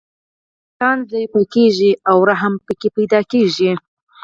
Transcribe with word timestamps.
انسان 0.79 0.97
ضعیف 1.11 1.33
کیږي 1.53 1.91
او 2.09 2.17
ترحم 2.25 2.53
پکې 2.65 2.87
پیدا 2.95 3.19
کیږي 3.31 3.71